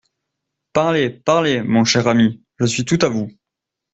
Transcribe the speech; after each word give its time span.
Parlez, 0.73 1.11
parlez, 1.11 1.61
mon 1.61 1.83
cher 1.83 2.07
ami, 2.07 2.41
je 2.57 2.65
suis 2.65 2.85
tout 2.85 2.97
à 3.03 3.09
vous… 3.09 3.29